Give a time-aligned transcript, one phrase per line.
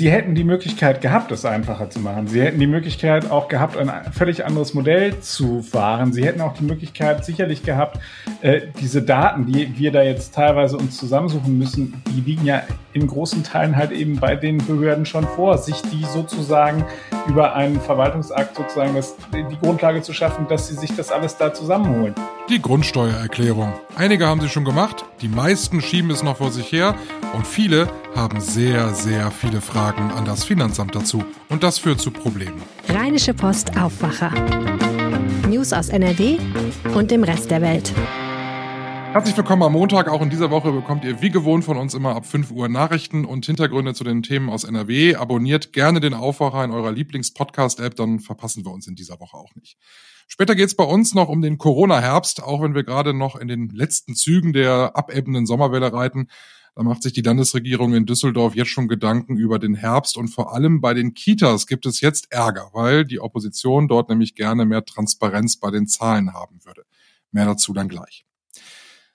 [0.00, 2.26] Sie hätten die Möglichkeit gehabt, es einfacher zu machen.
[2.26, 6.14] Sie hätten die Möglichkeit auch gehabt, ein völlig anderes Modell zu fahren.
[6.14, 7.98] Sie hätten auch die Möglichkeit sicherlich gehabt,
[8.42, 12.62] äh, diese Daten, die wir da jetzt teilweise uns zusammensuchen müssen, die liegen ja
[12.92, 16.84] in großen Teilen halt eben bei den Behörden schon vor, sich die sozusagen
[17.28, 21.52] über einen Verwaltungsakt sozusagen das, die Grundlage zu schaffen, dass sie sich das alles da
[21.52, 22.14] zusammenholen.
[22.48, 23.72] Die Grundsteuererklärung.
[23.94, 26.94] Einige haben sie schon gemacht, die meisten schieben es noch vor sich her
[27.34, 31.22] und viele haben sehr, sehr viele Fragen an das Finanzamt dazu.
[31.48, 32.60] Und das führt zu Problemen.
[32.88, 34.32] Rheinische Post Aufwacher.
[35.48, 36.38] News aus NRW
[36.94, 37.92] und dem Rest der Welt.
[39.12, 40.08] Herzlich willkommen am Montag.
[40.08, 43.24] Auch in dieser Woche bekommt ihr wie gewohnt von uns immer ab 5 Uhr Nachrichten
[43.24, 45.16] und Hintergründe zu den Themen aus NRW.
[45.16, 49.52] Abonniert gerne den Aufwacher in eurer Lieblings-Podcast-App, dann verpassen wir uns in dieser Woche auch
[49.56, 49.78] nicht.
[50.28, 53.70] Später geht's bei uns noch um den Corona-Herbst, auch wenn wir gerade noch in den
[53.70, 56.28] letzten Zügen der abebbenden Sommerwelle reiten.
[56.76, 60.54] Da macht sich die Landesregierung in Düsseldorf jetzt schon Gedanken über den Herbst und vor
[60.54, 64.84] allem bei den Kitas gibt es jetzt Ärger, weil die Opposition dort nämlich gerne mehr
[64.84, 66.84] Transparenz bei den Zahlen haben würde.
[67.32, 68.24] Mehr dazu dann gleich.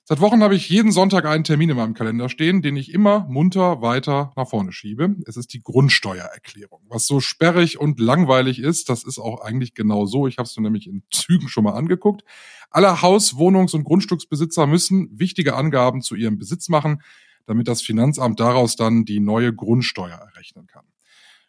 [0.08, 3.26] Seit Wochen habe ich jeden Sonntag einen Termin in meinem Kalender stehen, den ich immer
[3.28, 5.16] munter weiter nach vorne schiebe.
[5.26, 6.82] Es ist die Grundsteuererklärung.
[6.90, 10.28] Was so sperrig und langweilig ist, das ist auch eigentlich genau so.
[10.28, 12.24] Ich habe es mir nämlich in Zügen schon mal angeguckt.
[12.70, 17.02] Alle Haus-, Wohnungs- und Grundstücksbesitzer müssen wichtige Angaben zu ihrem Besitz machen,
[17.48, 20.86] damit das Finanzamt daraus dann die neue Grundsteuer errechnen kann.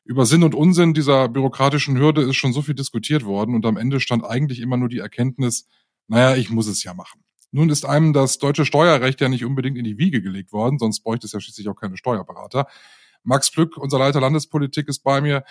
[0.03, 3.77] Über Sinn und Unsinn dieser bürokratischen Hürde ist schon so viel diskutiert worden und am
[3.77, 5.69] Ende stand eigentlich immer nur die Erkenntnis,
[6.09, 7.26] naja, ich muss es ja machen.
[7.53, 11.01] Nun ist einem das deutsche Steuerrecht ja nicht unbedingt in die Wiege gelegt worden, sonst
[11.01, 12.67] bräuchte es ja schließlich auch keine Steuerberater.
[13.23, 15.45] Max Plück, unser Leiter Landespolitik, ist bei mir.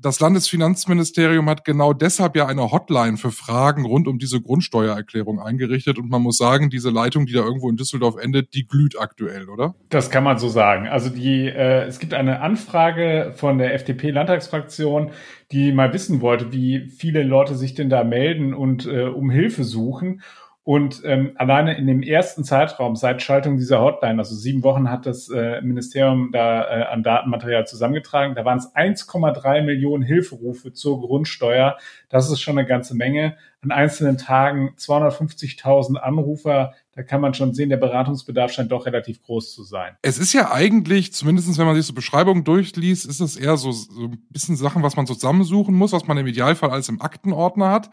[0.00, 5.98] Das Landesfinanzministerium hat genau deshalb ja eine Hotline für Fragen rund um diese Grundsteuererklärung eingerichtet.
[5.98, 9.48] Und man muss sagen, diese Leitung, die da irgendwo in Düsseldorf endet, die glüht aktuell,
[9.48, 9.74] oder?
[9.88, 10.88] Das kann man so sagen.
[10.88, 15.10] Also die, äh, es gibt eine Anfrage von der FDP-Landtagsfraktion,
[15.52, 19.64] die mal wissen wollte, wie viele Leute sich denn da melden und äh, um Hilfe
[19.64, 20.22] suchen.
[20.68, 25.06] Und ähm, alleine in dem ersten Zeitraum seit Schaltung dieser Hotline, also sieben Wochen hat
[25.06, 31.00] das äh, Ministerium da äh, an Datenmaterial zusammengetragen, da waren es 1,3 Millionen Hilferufe zur
[31.00, 31.78] Grundsteuer.
[32.10, 33.38] Das ist schon eine ganze Menge.
[33.62, 36.74] An einzelnen Tagen 250.000 Anrufer.
[36.94, 39.96] Da kann man schon sehen, der Beratungsbedarf scheint doch relativ groß zu sein.
[40.02, 43.72] Es ist ja eigentlich, zumindestens wenn man sich so Beschreibungen durchliest, ist es eher so,
[43.72, 47.70] so ein bisschen Sachen, was man zusammensuchen muss, was man im Idealfall alles im Aktenordner
[47.70, 47.88] hat.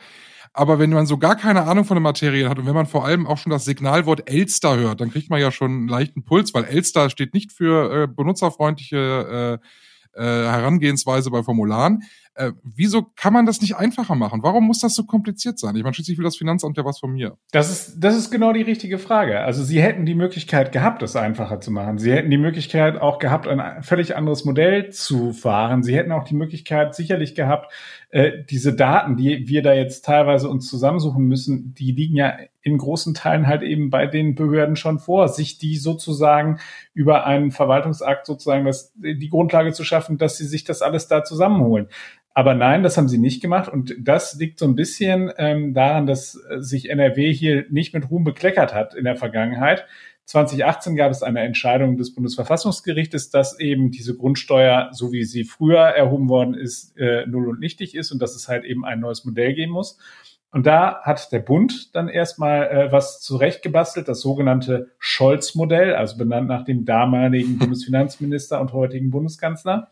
[0.57, 3.03] Aber wenn man so gar keine Ahnung von der Materie hat und wenn man vor
[3.03, 6.53] allem auch schon das Signalwort Elster hört, dann kriegt man ja schon einen leichten Puls,
[6.53, 9.67] weil Elster steht nicht für äh, benutzerfreundliche äh,
[10.15, 12.03] äh, Herangehensweise bei Formularen.
[12.37, 14.43] Äh, wieso kann man das nicht einfacher machen?
[14.43, 15.75] Warum muss das so kompliziert sein?
[15.77, 17.37] Ich meine, schließlich will das Finanzamt ja was von mir.
[17.51, 19.39] Das ist, das ist genau die richtige Frage.
[19.39, 21.97] Also Sie hätten die Möglichkeit gehabt, es einfacher zu machen.
[21.97, 25.81] Sie hätten die Möglichkeit auch gehabt, ein völlig anderes Modell zu fahren.
[25.81, 27.71] Sie hätten auch die Möglichkeit sicherlich gehabt,
[28.09, 32.79] äh, diese Daten, die wir da jetzt teilweise uns zusammensuchen müssen, die liegen ja in
[32.79, 36.59] großen Teilen halt eben bei den Behörden schon vor, sich die sozusagen
[36.95, 41.23] über einen Verwaltungsakt sozusagen das, die Grundlage zu schaffen, dass sie sich das alles da
[41.23, 41.87] zusammenholen.
[42.33, 43.71] Aber nein, das haben sie nicht gemacht.
[43.71, 48.23] Und das liegt so ein bisschen ähm, daran, dass sich NRW hier nicht mit Ruhm
[48.23, 49.85] bekleckert hat in der Vergangenheit.
[50.25, 55.81] 2018 gab es eine Entscheidung des Bundesverfassungsgerichtes, dass eben diese Grundsteuer, so wie sie früher
[55.81, 59.23] erhoben worden ist, äh, null und nichtig ist und dass es halt eben ein neues
[59.23, 59.99] Modell geben muss.
[60.55, 66.47] Und da hat der Bund dann erstmal äh, was zurechtgebastelt, das sogenannte Scholz-Modell, also benannt
[66.47, 69.89] nach dem damaligen Bundesfinanzminister und heutigen Bundeskanzler.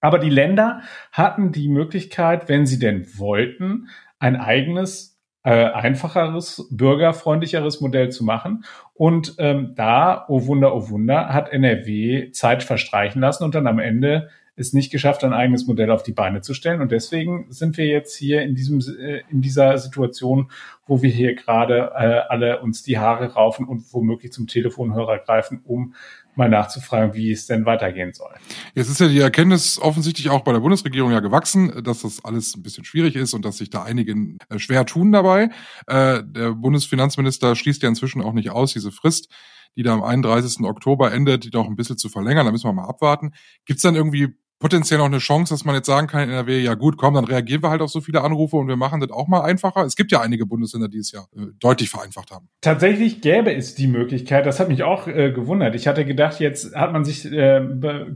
[0.00, 3.86] Aber die Länder hatten die Möglichkeit, wenn sie denn wollten,
[4.18, 8.64] ein eigenes, äh, einfacheres, bürgerfreundlicheres Modell zu machen.
[8.94, 13.78] Und ähm, da, oh Wunder, oh Wunder, hat NRW Zeit verstreichen lassen und dann am
[13.78, 16.80] Ende es nicht geschafft, ein eigenes Modell auf die Beine zu stellen.
[16.80, 20.50] Und deswegen sind wir jetzt hier in diesem, äh, in dieser Situation,
[20.86, 25.60] wo wir hier gerade äh, alle uns die Haare raufen und womöglich zum Telefonhörer greifen,
[25.64, 25.94] um
[26.36, 28.32] mal nachzufragen, wie es denn weitergehen soll.
[28.74, 32.56] Jetzt ist ja die Erkenntnis offensichtlich auch bei der Bundesregierung ja gewachsen, dass das alles
[32.56, 34.12] ein bisschen schwierig ist und dass sich da einige
[34.48, 35.50] äh, schwer tun dabei.
[35.86, 39.28] Äh, der Bundesfinanzminister schließt ja inzwischen auch nicht aus, diese Frist
[39.76, 40.60] die da am 31.
[40.64, 42.46] Oktober endet, die doch ein bisschen zu verlängern.
[42.46, 43.32] Da müssen wir mal abwarten.
[43.64, 46.58] Gibt es dann irgendwie potenziell noch eine Chance, dass man jetzt sagen kann in NRW,
[46.58, 49.10] ja gut, komm, dann reagieren wir halt auf so viele Anrufe und wir machen das
[49.10, 49.84] auch mal einfacher.
[49.84, 52.48] Es gibt ja einige Bundesländer, die es ja äh, deutlich vereinfacht haben.
[52.62, 55.74] Tatsächlich gäbe es die Möglichkeit, das hat mich auch äh, gewundert.
[55.74, 57.60] Ich hatte gedacht, jetzt hat man sich äh,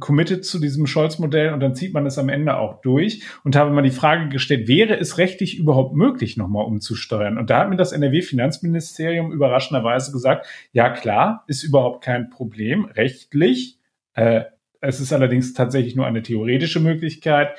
[0.00, 3.70] committed zu diesem Scholz-Modell und dann zieht man es am Ende auch durch und habe
[3.70, 7.36] mal die Frage gestellt, wäre es rechtlich überhaupt möglich, nochmal umzusteuern?
[7.36, 13.78] Und da hat mir das NRW-Finanzministerium überraschenderweise gesagt, ja klar, ist überhaupt kein Problem, rechtlich.
[14.14, 14.44] Äh,
[14.80, 17.56] Es ist allerdings tatsächlich nur eine theoretische Möglichkeit.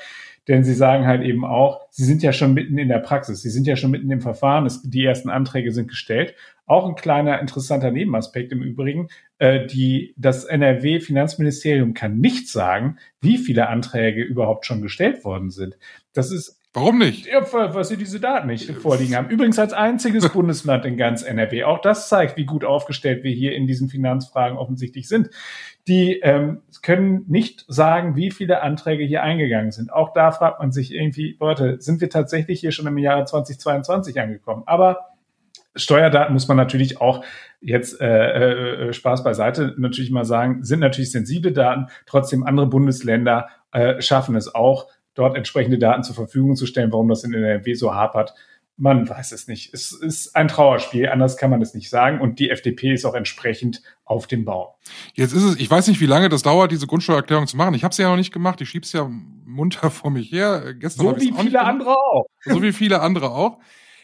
[0.48, 3.50] Denn sie sagen halt eben auch, sie sind ja schon mitten in der Praxis, sie
[3.50, 6.34] sind ja schon mitten im Verfahren, es, die ersten Anträge sind gestellt.
[6.66, 9.08] Auch ein kleiner interessanter Nebenaspekt im Übrigen,
[9.38, 15.78] äh, die, das NRW-Finanzministerium kann nicht sagen, wie viele Anträge überhaupt schon gestellt worden sind.
[16.14, 17.26] Das ist Warum nicht?
[17.26, 19.28] Ja, weil sie diese Daten nicht vorliegen haben.
[19.28, 21.64] Übrigens als einziges Bundesland in ganz NRW.
[21.64, 25.30] Auch das zeigt, wie gut aufgestellt wir hier in diesen Finanzfragen offensichtlich sind.
[25.88, 29.92] Die ähm, können nicht sagen, wie viele Anträge hier eingegangen sind.
[29.92, 34.20] Auch da fragt man sich irgendwie, Leute, sind wir tatsächlich hier schon im Jahre 2022
[34.20, 34.62] angekommen?
[34.66, 35.10] Aber
[35.74, 37.24] Steuerdaten muss man natürlich auch
[37.60, 41.86] jetzt äh, äh, Spaß beiseite natürlich mal sagen, sind natürlich sensible Daten.
[42.06, 46.92] Trotzdem andere Bundesländer äh, schaffen es auch, dort entsprechende Daten zur Verfügung zu stellen.
[46.92, 48.34] Warum das in NRW so hapert,
[48.80, 49.74] man weiß es nicht.
[49.74, 52.20] Es ist ein Trauerspiel, anders kann man es nicht sagen.
[52.20, 54.78] Und die FDP ist auch entsprechend auf dem Bau.
[55.14, 57.74] Jetzt ist es, ich weiß nicht, wie lange das dauert, diese Grundsteuererklärung zu machen.
[57.74, 58.60] Ich habe sie ja noch nicht gemacht.
[58.62, 59.08] Ich schieb's ja
[59.44, 60.74] munter vor mich her.
[60.74, 62.24] Gestern so wie viele andere auch.
[62.42, 63.58] So wie viele andere auch.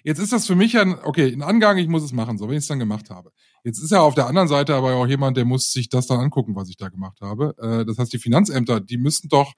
[0.04, 2.52] Jetzt ist das für mich ein, okay, ein Angang, ich muss es machen, so wie
[2.52, 3.32] ich es dann gemacht habe.
[3.64, 6.20] Jetzt ist ja auf der anderen Seite aber auch jemand, der muss sich das dann
[6.20, 7.56] angucken, was ich da gemacht habe.
[7.58, 9.54] Äh, das heißt, die Finanzämter, die müssen doch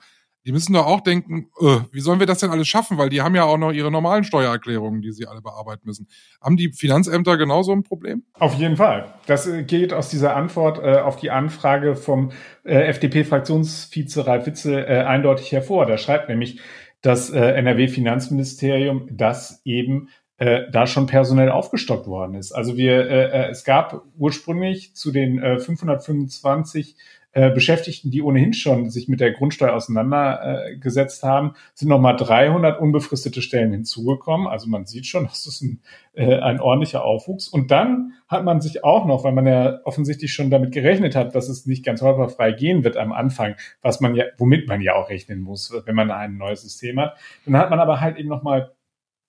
[0.48, 2.96] die müssen doch auch denken, äh, wie sollen wir das denn alles schaffen?
[2.96, 6.08] Weil die haben ja auch noch ihre normalen Steuererklärungen, die sie alle bearbeiten müssen.
[6.40, 8.22] Haben die Finanzämter genauso ein Problem?
[8.32, 9.12] Auf jeden Fall.
[9.26, 12.32] Das äh, geht aus dieser Antwort äh, auf die Anfrage vom
[12.64, 15.84] äh, FDP-Fraktionsvize Ralf Witzel äh, eindeutig hervor.
[15.84, 16.60] Da schreibt nämlich
[17.02, 20.08] das äh, NRW-Finanzministerium, dass eben
[20.38, 22.52] äh, da schon personell aufgestockt worden ist.
[22.52, 26.96] Also wir, äh, es gab ursprünglich zu den äh, 525
[27.32, 33.42] äh, Beschäftigten, die ohnehin schon sich mit der Grundsteuer auseinandergesetzt haben, sind nochmal 300 unbefristete
[33.42, 34.46] Stellen hinzugekommen.
[34.46, 35.82] Also man sieht schon, das ist ein,
[36.14, 37.46] äh, ein ordentlicher Aufwuchs.
[37.48, 41.34] Und dann hat man sich auch noch, weil man ja offensichtlich schon damit gerechnet hat,
[41.34, 44.94] dass es nicht ganz holperfrei gehen wird am Anfang, was man ja, womit man ja
[44.94, 47.16] auch rechnen muss, wenn man ein neues System hat.
[47.44, 48.72] Dann hat man aber halt eben nochmal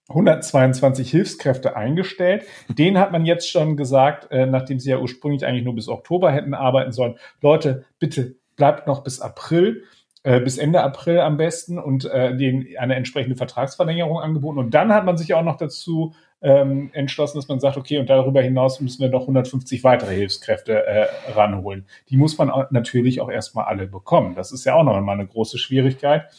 [0.09, 2.43] 122 Hilfskräfte eingestellt.
[2.67, 6.31] Den hat man jetzt schon gesagt, äh, nachdem sie ja ursprünglich eigentlich nur bis Oktober
[6.31, 7.15] hätten arbeiten sollen.
[7.41, 9.83] Leute, bitte bleibt noch bis April,
[10.23, 14.59] äh, bis Ende April am besten und äh, denen eine entsprechende Vertragsverlängerung angeboten.
[14.59, 18.09] Und dann hat man sich auch noch dazu ähm, entschlossen, dass man sagt, okay, und
[18.09, 21.85] darüber hinaus müssen wir noch 150 weitere Hilfskräfte äh, ranholen.
[22.09, 24.35] Die muss man natürlich auch erstmal alle bekommen.
[24.35, 26.29] Das ist ja auch noch mal eine große Schwierigkeit.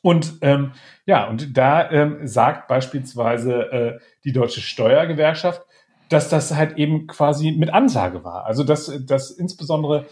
[0.00, 0.72] Und ähm,
[1.06, 5.62] ja, und da ähm, sagt beispielsweise äh, die Deutsche Steuergewerkschaft,
[6.08, 8.46] dass das halt eben quasi mit Ansage war.
[8.46, 10.06] Also dass, dass insbesondere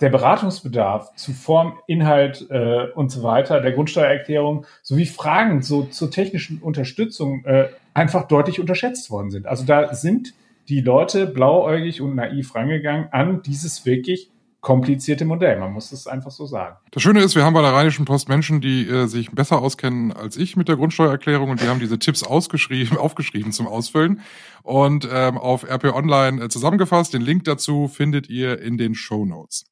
[0.00, 6.10] der Beratungsbedarf zu Form, Inhalt äh, und so weiter der Grundsteuererklärung sowie Fragen so, zur
[6.10, 9.46] technischen Unterstützung äh, einfach deutlich unterschätzt worden sind.
[9.46, 10.34] Also da sind
[10.68, 14.30] die Leute blauäugig und naiv rangegangen an dieses wirklich
[14.64, 15.60] komplizierte Modell.
[15.60, 16.76] Man muss es einfach so sagen.
[16.90, 20.10] Das Schöne ist, wir haben bei der Rheinischen Post Menschen, die äh, sich besser auskennen
[20.12, 24.22] als ich mit der Grundsteuererklärung und die haben diese Tipps ausgeschrieben, aufgeschrieben zum Ausfüllen
[24.62, 27.12] und ähm, auf RP Online äh, zusammengefasst.
[27.12, 29.66] Den Link dazu findet ihr in den Show Notes.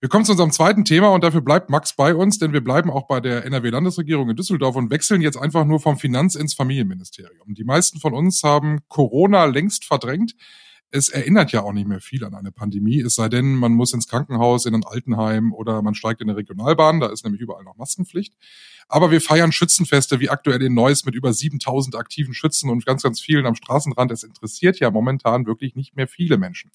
[0.00, 2.90] Wir kommen zu unserem zweiten Thema und dafür bleibt Max bei uns, denn wir bleiben
[2.90, 7.54] auch bei der NRW-Landesregierung in Düsseldorf und wechseln jetzt einfach nur vom Finanz ins Familienministerium.
[7.54, 10.36] Die meisten von uns haben Corona längst verdrängt
[10.90, 13.92] es erinnert ja auch nicht mehr viel an eine Pandemie, es sei denn, man muss
[13.92, 17.64] ins Krankenhaus, in ein Altenheim oder man steigt in eine Regionalbahn, da ist nämlich überall
[17.64, 18.34] noch Maskenpflicht.
[18.88, 23.02] Aber wir feiern Schützenfeste wie aktuell in Neuss mit über 7000 aktiven Schützen und ganz,
[23.02, 24.10] ganz vielen am Straßenrand.
[24.10, 26.70] Es interessiert ja momentan wirklich nicht mehr viele Menschen.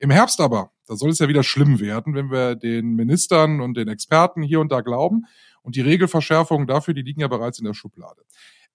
[0.00, 3.76] Im Herbst aber, da soll es ja wieder schlimm werden, wenn wir den Ministern und
[3.76, 5.26] den Experten hier und da glauben.
[5.62, 8.22] Und die Regelverschärfungen dafür, die liegen ja bereits in der Schublade.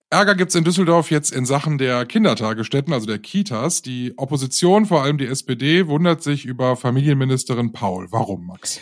[0.09, 3.81] Ärger gibt's in Düsseldorf jetzt in Sachen der Kindertagesstätten, also der Kitas.
[3.81, 8.07] Die Opposition, vor allem die SPD, wundert sich über Familienministerin Paul.
[8.11, 8.79] Warum, Max?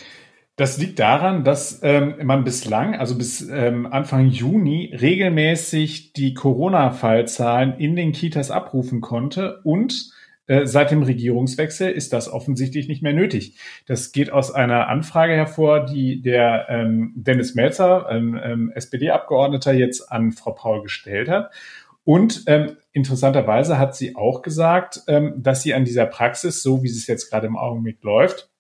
[0.56, 7.80] Das liegt daran, dass ähm, man bislang, also bis ähm, Anfang Juni, regelmäßig die Corona-Fallzahlen
[7.80, 10.12] in den Kitas abrufen konnte und
[10.48, 13.58] seit dem Regierungswechsel ist das offensichtlich nicht mehr nötig.
[13.88, 20.12] Das geht aus einer Anfrage hervor, die der ähm, Dennis Melzer, ähm, ähm, SPD-Abgeordneter, jetzt
[20.12, 21.52] an Frau Paul gestellt hat.
[22.04, 26.88] Und ähm, interessanterweise hat sie auch gesagt, ähm, dass sie an dieser Praxis, so wie
[26.88, 28.52] es jetzt gerade im Augenblick läuft,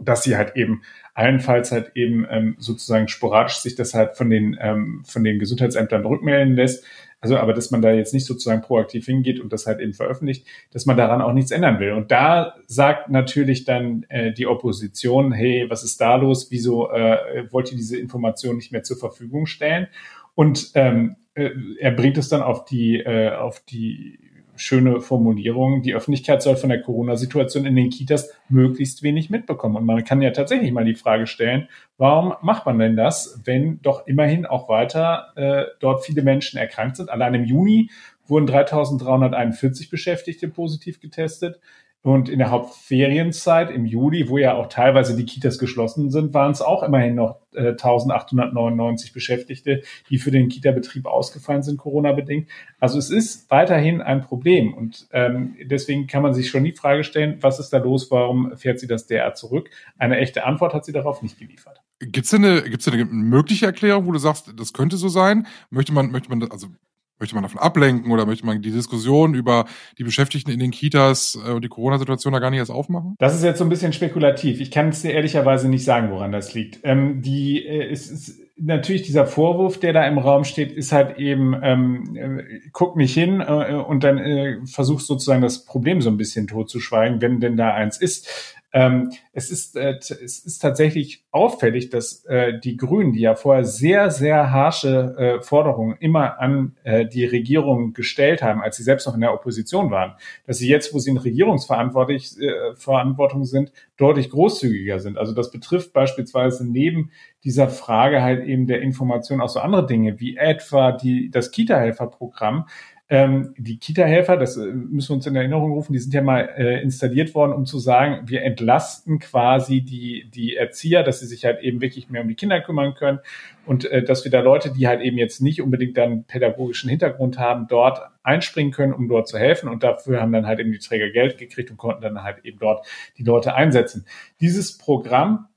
[0.00, 0.82] dass sie halt eben
[1.14, 6.06] allenfalls halt eben ähm, sozusagen sporadisch sich das halt von den ähm, von den Gesundheitsämtern
[6.06, 6.84] rückmelden lässt,
[7.20, 10.46] also, aber dass man da jetzt nicht sozusagen proaktiv hingeht und das halt eben veröffentlicht,
[10.70, 11.92] dass man daran auch nichts ändern will.
[11.92, 16.48] Und da sagt natürlich dann äh, die Opposition, hey, was ist da los?
[16.50, 19.88] Wieso äh, wollt ihr diese Information nicht mehr zur Verfügung stellen?
[20.36, 24.20] Und ähm, äh, er bringt es dann auf die, äh, auf die
[24.58, 25.82] schöne Formulierung.
[25.82, 29.76] Die Öffentlichkeit soll von der Corona-Situation in den Kitas möglichst wenig mitbekommen.
[29.76, 33.80] Und man kann ja tatsächlich mal die Frage stellen, warum macht man denn das, wenn
[33.82, 37.10] doch immerhin auch weiter äh, dort viele Menschen erkrankt sind?
[37.10, 37.90] Allein im Juni
[38.26, 41.60] wurden 3341 Beschäftigte positiv getestet.
[42.02, 46.52] Und in der Hauptferienzeit im Juli, wo ja auch teilweise die Kitas geschlossen sind, waren
[46.52, 52.48] es auch immerhin noch äh, 1899 Beschäftigte, die für den Kita-Betrieb ausgefallen sind, Corona-bedingt.
[52.78, 54.74] Also es ist weiterhin ein Problem.
[54.74, 58.10] Und ähm, deswegen kann man sich schon die Frage stellen, was ist da los?
[58.12, 59.68] Warum fährt sie das derart zurück?
[59.98, 61.82] Eine echte Antwort hat sie darauf nicht geliefert.
[61.98, 65.48] Gibt's denn eine, gibt's eine mögliche Erklärung, wo du sagst, das könnte so sein?
[65.70, 66.68] Möchte man, möchte man, also
[67.18, 69.66] Möchte man davon ablenken oder möchte man die Diskussion über
[69.98, 73.14] die Beschäftigten in den Kitas äh, und die Corona-Situation da gar nicht erst aufmachen?
[73.18, 74.60] Das ist jetzt so ein bisschen spekulativ.
[74.60, 76.80] Ich kann es dir ehrlicherweise nicht sagen, woran das liegt.
[76.84, 81.18] Ähm, die, äh, es ist natürlich dieser Vorwurf, der da im Raum steht, ist halt
[81.18, 86.10] eben, ähm, äh, guck nicht hin äh, und dann äh, versuchst sozusagen das Problem so
[86.10, 88.56] ein bisschen totzuschweigen, wenn denn da eins ist.
[88.72, 93.64] Ähm, es, ist, äh, es ist tatsächlich auffällig, dass äh, die Grünen, die ja vorher
[93.64, 99.06] sehr, sehr harsche äh, Forderungen immer an äh, die Regierung gestellt haben, als sie selbst
[99.06, 104.28] noch in der Opposition waren, dass sie jetzt, wo sie in Regierungsverantwortung äh, sind, deutlich
[104.28, 105.16] großzügiger sind.
[105.16, 107.10] Also das betrifft beispielsweise neben
[107.44, 112.66] dieser Frage halt eben der Information auch so andere Dinge, wie etwa die, das Kita-Helfer-Programm,
[113.10, 116.40] ähm, die Kita-Helfer, das äh, müssen wir uns in Erinnerung rufen, die sind ja mal
[116.56, 121.46] äh, installiert worden, um zu sagen, wir entlasten quasi die, die Erzieher, dass sie sich
[121.46, 123.20] halt eben wirklich mehr um die Kinder kümmern können
[123.64, 127.38] und äh, dass wir da Leute, die halt eben jetzt nicht unbedingt dann pädagogischen Hintergrund
[127.38, 129.70] haben, dort einspringen können, um dort zu helfen.
[129.70, 132.58] Und dafür haben dann halt eben die Träger Geld gekriegt und konnten dann halt eben
[132.58, 132.86] dort
[133.16, 134.04] die Leute einsetzen.
[134.40, 135.48] Dieses Programm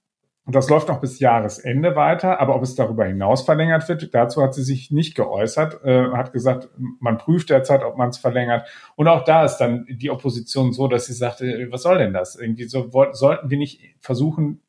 [0.45, 4.41] und das läuft noch bis Jahresende weiter, aber ob es darüber hinaus verlängert wird, dazu
[4.41, 6.69] hat sie sich nicht geäußert, äh, hat gesagt,
[6.99, 8.67] man prüft derzeit, ob man es verlängert.
[8.95, 12.35] Und auch da ist dann die Opposition so, dass sie sagte, was soll denn das?
[12.35, 14.61] Irgendwie so sollten wir nicht versuchen,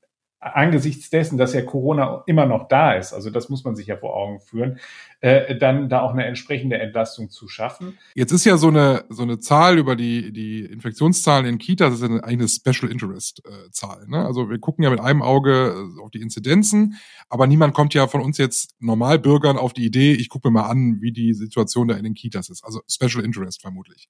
[0.43, 3.97] angesichts dessen, dass ja Corona immer noch da ist, also das muss man sich ja
[3.97, 4.79] vor Augen führen,
[5.23, 7.97] äh, dann da auch eine entsprechende Entlastung zu schaffen.
[8.14, 12.00] Jetzt ist ja so eine so eine Zahl über die die Infektionszahlen in Kitas, das
[12.00, 14.07] ist eine, eine Special Interest äh, Zahl.
[14.09, 14.26] Ne?
[14.26, 16.97] Also wir gucken ja mit einem Auge äh, auf die Inzidenzen,
[17.29, 20.69] aber niemand kommt ja von uns jetzt Normalbürgern auf die Idee, ich gucke mir mal
[20.69, 22.64] an, wie die Situation da in den Kitas ist.
[22.64, 24.09] Also Special Interest vermutlich.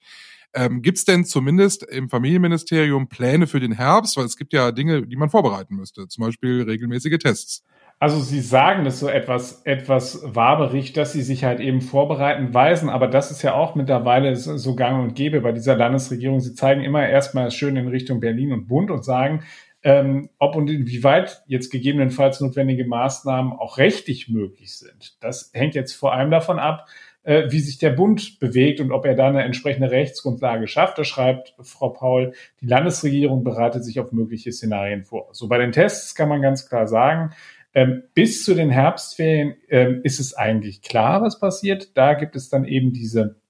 [0.54, 4.16] Ähm, gibt es denn zumindest im Familienministerium Pläne für den Herbst?
[4.16, 7.64] Weil es gibt ja Dinge, die man vorbereiten müsste, zum Beispiel regelmäßige Tests.
[8.02, 12.88] Also Sie sagen das so etwas, etwas waberig, dass Sie sich halt eben vorbereiten, weisen,
[12.88, 16.40] aber das ist ja auch mittlerweile so gang und gäbe bei dieser Landesregierung.
[16.40, 19.44] Sie zeigen immer erstmal schön in Richtung Berlin und Bund und sagen,
[19.84, 25.16] ähm, ob und inwieweit jetzt gegebenenfalls notwendige Maßnahmen auch rechtlich möglich sind.
[25.20, 26.88] Das hängt jetzt vor allem davon ab,
[27.22, 30.98] äh, wie sich der Bund bewegt und ob er da eine entsprechende Rechtsgrundlage schafft.
[30.98, 32.32] Da schreibt Frau Paul,
[32.62, 35.28] die Landesregierung bereitet sich auf mögliche Szenarien vor.
[35.30, 37.30] So bei den Tests kann man ganz klar sagen,
[37.74, 41.96] ähm, bis zu den Herbstferien ähm, ist es eigentlich klar, was passiert.
[41.96, 43.40] Da gibt es dann eben diese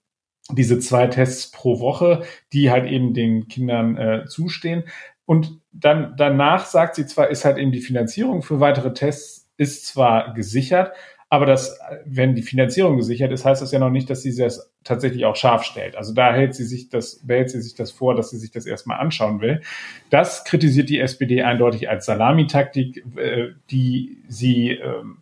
[0.51, 4.85] diese zwei Tests pro Woche, die halt eben den Kindern äh, zustehen.
[5.25, 9.87] Und dann danach sagt sie zwar, ist halt eben die Finanzierung für weitere Tests ist
[9.87, 10.93] zwar gesichert,
[11.33, 14.71] aber das, wenn die Finanzierung gesichert ist, heißt das ja noch nicht, dass sie das
[14.85, 15.97] tatsächlich auch scharf stellt.
[15.97, 18.67] Also da hält sie sich das, behält sie sich das vor, dass sie sich das
[18.67, 19.63] erstmal anschauen will.
[20.11, 25.17] Das kritisiert die SPD eindeutig als Salamitaktik, äh, die sie, ähm,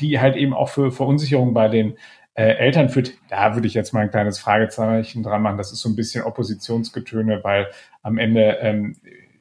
[0.00, 1.96] die halt eben auch für Verunsicherung bei den
[2.34, 3.12] äh, Eltern führt.
[3.28, 5.56] Da würde ich jetzt mal ein kleines Fragezeichen dran machen.
[5.56, 7.68] Das ist so ein bisschen Oppositionsgetöne, weil
[8.02, 8.96] am Ende ähm,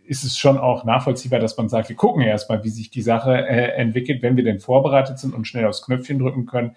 [0.08, 3.34] ist es schon auch nachvollziehbar, dass man sagt, wir gucken erstmal, wie sich die Sache
[3.34, 4.22] äh, entwickelt.
[4.22, 6.76] Wenn wir denn vorbereitet sind und schnell aufs Knöpfchen drücken können,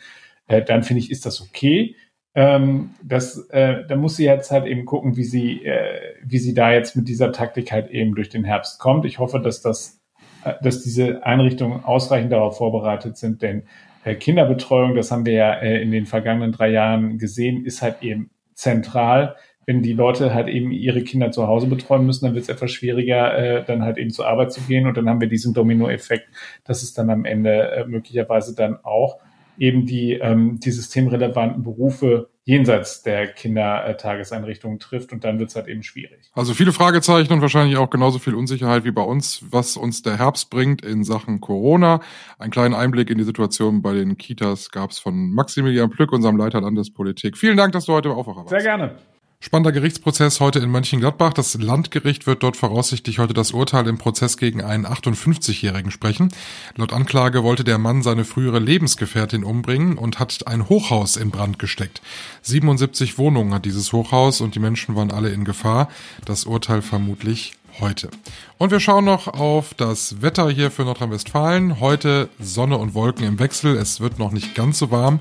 [0.49, 1.97] äh, dann finde ich, ist das okay.
[2.35, 6.55] Ähm, das, äh, da muss sie jetzt halt eben gucken, wie sie, äh, wie sie
[6.55, 9.05] da jetzt mit dieser Taktik halt eben durch den Herbst kommt.
[9.05, 10.01] Ich hoffe, dass das,
[10.45, 13.65] äh, dass diese Einrichtungen ausreichend darauf vorbereitet sind, denn
[14.05, 18.03] äh, Kinderbetreuung, das haben wir ja äh, in den vergangenen drei Jahren gesehen, ist halt
[18.03, 19.37] eben zentral
[19.71, 22.73] wenn die Leute halt eben ihre Kinder zu Hause betreuen müssen, dann wird es etwas
[22.73, 24.89] schwieriger, äh, dann halt eben zur Arbeit zu gehen.
[24.89, 26.29] Und dann haben wir diesen Dominoeffekt,
[26.65, 29.21] dass es dann am Ende äh, möglicherweise dann auch
[29.59, 35.69] eben die, ähm, die systemrelevanten Berufe jenseits der Kindertageseinrichtungen trifft und dann wird es halt
[35.69, 36.33] eben schwierig.
[36.33, 40.19] Also viele Fragezeichen und wahrscheinlich auch genauso viel Unsicherheit wie bei uns, was uns der
[40.19, 42.01] Herbst bringt in Sachen Corona.
[42.41, 46.37] Einen kleinen Einblick in die Situation bei den Kitas gab es von Maximilian Plück, unserem
[46.37, 47.37] Leiter Landespolitik.
[47.37, 48.51] Vielen Dank, dass du heute im Aufwacher warst.
[48.51, 48.97] Sehr gerne.
[49.43, 51.33] Spannender Gerichtsprozess heute in Mönchengladbach.
[51.33, 56.29] Das Landgericht wird dort voraussichtlich heute das Urteil im Prozess gegen einen 58-Jährigen sprechen.
[56.77, 61.59] Laut Anklage wollte der Mann seine frühere Lebensgefährtin umbringen und hat ein Hochhaus in Brand
[61.59, 62.03] gesteckt.
[62.43, 65.89] 77 Wohnungen hat dieses Hochhaus und die Menschen waren alle in Gefahr.
[66.27, 68.11] Das Urteil vermutlich heute.
[68.61, 71.81] Und wir schauen noch auf das Wetter hier für Nordrhein-Westfalen.
[71.81, 73.75] Heute Sonne und Wolken im Wechsel.
[73.75, 75.21] Es wird noch nicht ganz so warm.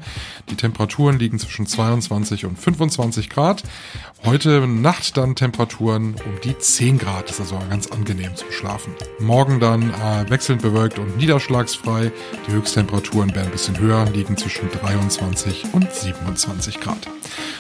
[0.50, 3.64] Die Temperaturen liegen zwischen 22 und 25 Grad.
[4.26, 7.30] Heute Nacht dann Temperaturen um die 10 Grad.
[7.30, 8.94] Das ist also ganz angenehm zum Schlafen.
[9.20, 12.12] Morgen dann äh, wechselnd bewölkt und niederschlagsfrei.
[12.46, 17.08] Die Höchsttemperaturen werden ein bisschen höher, liegen zwischen 23 und 27 Grad.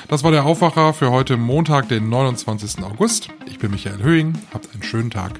[0.09, 2.83] Das war der Aufwacher für heute Montag, den 29.
[2.83, 3.29] August.
[3.45, 4.33] Ich bin Michael Höhing.
[4.53, 5.39] Habt einen schönen Tag.